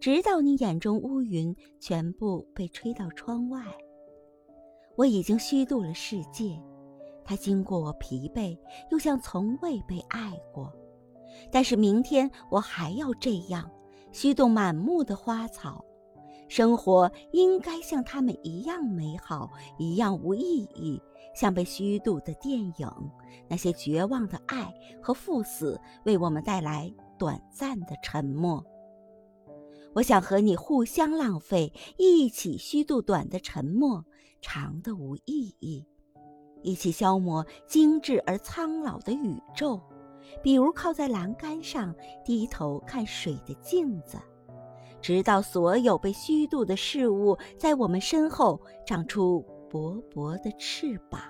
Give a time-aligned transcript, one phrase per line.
[0.00, 3.62] 直到你眼中乌云全部被吹到窗外，
[4.96, 6.60] 我已经虚度了世界，
[7.24, 8.58] 它经过我疲惫，
[8.90, 10.72] 又像从未被爱过。
[11.50, 13.70] 但是明天我还要这样
[14.12, 15.84] 虚度满目的花草，
[16.48, 21.00] 生活应该像他们一样美好，一样无意义，
[21.34, 22.90] 像被虚度的电影，
[23.48, 28.62] 那些绝望的爱和赴死为我们带来短暂的沉默。
[29.92, 34.04] 我想和你互相浪费，一起虚度短的沉默，
[34.40, 35.84] 长的无意义；
[36.62, 39.80] 一起消磨精致而苍老的宇宙，
[40.42, 41.92] 比如靠在栏杆上
[42.24, 44.16] 低头看水的镜子，
[45.00, 51.20] 直到所有被虚度的事物在我们身后长出薄薄的翅膀。